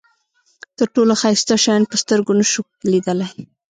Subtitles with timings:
[0.77, 2.61] تر ټولو ښایسته شیان په سترګو نشو
[2.91, 3.33] لیدلای.